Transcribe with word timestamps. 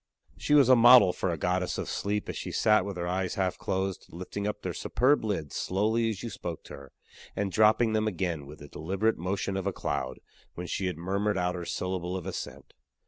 She 0.35 0.55
was 0.55 0.67
a 0.67 0.75
model 0.75 1.13
for 1.13 1.29
a 1.29 1.37
goddess 1.37 1.77
of 1.77 1.87
sleep 1.87 2.27
as 2.27 2.35
she 2.35 2.51
sat 2.51 2.85
with 2.85 2.97
her 2.97 3.07
eyes 3.07 3.35
half 3.35 3.59
closed, 3.59 4.07
lifting 4.09 4.47
up 4.47 4.63
their 4.63 4.73
superb 4.73 5.23
lids 5.23 5.55
slowly 5.55 6.09
as 6.09 6.23
you 6.23 6.31
spoke 6.31 6.63
to 6.63 6.73
her, 6.73 6.91
and 7.35 7.51
dropping 7.51 7.93
them 7.93 8.07
again 8.07 8.47
with 8.47 8.57
the 8.57 8.67
deliberate 8.67 9.19
motion 9.19 9.55
of 9.55 9.67
a 9.67 9.71
cloud, 9.71 10.17
when 10.55 10.65
she 10.65 10.87
had 10.87 10.97
murmured 10.97 11.37
out 11.37 11.53
her 11.53 11.65
syllable 11.65 12.17
of 12.17 12.25
assent. 12.25 12.73